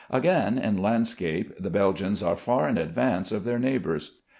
[0.09, 4.17] Again, in landscape the Belgians are far in advance of their neighbors.